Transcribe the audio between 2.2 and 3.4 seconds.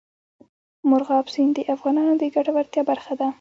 د ګټورتیا برخه ده.